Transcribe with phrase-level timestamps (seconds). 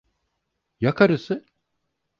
[0.79, 1.45] Ya karısı?